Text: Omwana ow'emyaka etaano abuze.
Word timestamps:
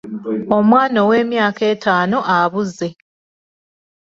Omwana 0.57 0.97
ow'emyaka 1.05 1.63
etaano 1.73 2.17
abuze. 2.37 2.87